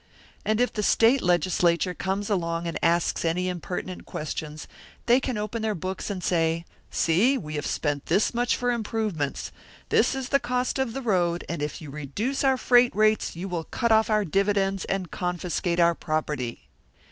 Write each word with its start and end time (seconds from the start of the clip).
And 0.43 0.59
if 0.59 0.73
the 0.73 0.81
State 0.81 1.21
Legislature 1.21 1.93
comes 1.93 2.27
along 2.27 2.65
and 2.65 2.79
asks 2.81 3.23
any 3.23 3.47
impertinent 3.47 4.03
questions, 4.07 4.67
they 5.05 5.19
can 5.19 5.37
open 5.37 5.61
their 5.61 5.75
books 5.75 6.09
and 6.09 6.23
say: 6.23 6.65
'See, 6.89 7.37
we 7.37 7.53
have 7.53 7.67
spent 7.67 8.07
this 8.07 8.33
much 8.33 8.55
for 8.57 8.71
improvements. 8.71 9.51
This 9.89 10.15
is 10.15 10.29
the 10.29 10.39
cost 10.39 10.79
of 10.79 10.93
the 10.93 11.03
road; 11.03 11.45
and 11.47 11.61
if 11.61 11.83
you 11.83 11.91
reduce 11.91 12.43
our 12.43 12.57
freight 12.57 12.95
rates, 12.95 13.35
you 13.35 13.47
will 13.47 13.65
cut 13.65 13.91
off 13.91 14.09
our 14.09 14.25
dividends 14.25 14.85
and 14.85 15.11
confiscate 15.11 15.79
our 15.79 15.93
property.'" 15.93 16.67